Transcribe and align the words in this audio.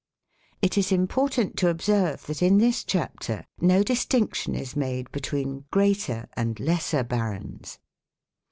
It 0.63 0.79
is 0.79 0.91
important 0.91 1.57
to 1.57 1.69
observe 1.69 2.25
that 2.25 2.41
in 2.41 2.57
this 2.57 2.83
chapter 2.83 3.45
no 3.59 3.83
distinction 3.83 4.55
is 4.55 4.75
made 4.75 5.11
between 5.11 5.65
"greater" 5.69 6.27
and 6.33 6.59
"lesser" 6.59 7.03
barons. 7.03 7.77